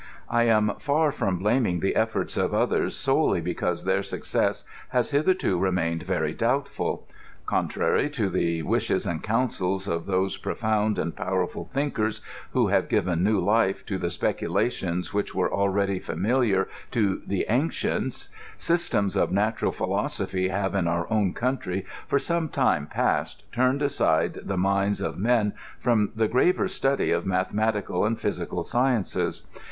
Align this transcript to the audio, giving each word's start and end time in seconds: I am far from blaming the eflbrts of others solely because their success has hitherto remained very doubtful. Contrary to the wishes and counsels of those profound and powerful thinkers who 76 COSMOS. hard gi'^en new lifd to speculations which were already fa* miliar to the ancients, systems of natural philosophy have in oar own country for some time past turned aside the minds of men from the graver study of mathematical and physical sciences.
I 0.31 0.45
am 0.45 0.71
far 0.79 1.11
from 1.11 1.37
blaming 1.37 1.79
the 1.79 1.93
eflbrts 1.95 2.35
of 2.35 2.55
others 2.55 2.95
solely 2.95 3.39
because 3.39 3.83
their 3.83 4.01
success 4.01 4.63
has 4.89 5.11
hitherto 5.11 5.59
remained 5.59 6.01
very 6.01 6.33
doubtful. 6.33 7.07
Contrary 7.45 8.09
to 8.09 8.27
the 8.27 8.63
wishes 8.63 9.05
and 9.05 9.21
counsels 9.21 9.87
of 9.87 10.07
those 10.07 10.37
profound 10.37 10.97
and 10.97 11.15
powerful 11.15 11.65
thinkers 11.65 12.19
who 12.53 12.67
76 12.67 12.89
COSMOS. 12.89 13.05
hard 13.05 13.19
gi'^en 13.19 13.21
new 13.21 13.39
lifd 13.45 13.85
to 14.01 14.09
speculations 14.09 15.13
which 15.13 15.35
were 15.35 15.53
already 15.53 15.99
fa* 15.99 16.15
miliar 16.15 16.65
to 16.89 17.21
the 17.27 17.45
ancients, 17.47 18.29
systems 18.57 19.15
of 19.15 19.31
natural 19.31 19.71
philosophy 19.71 20.47
have 20.47 20.73
in 20.73 20.87
oar 20.87 21.05
own 21.13 21.31
country 21.31 21.85
for 22.07 22.17
some 22.17 22.49
time 22.49 22.87
past 22.87 23.43
turned 23.51 23.83
aside 23.83 24.39
the 24.41 24.57
minds 24.57 24.99
of 24.99 25.19
men 25.19 25.53
from 25.79 26.11
the 26.15 26.27
graver 26.27 26.67
study 26.67 27.11
of 27.11 27.23
mathematical 27.23 28.03
and 28.03 28.19
physical 28.19 28.63
sciences. 28.63 29.43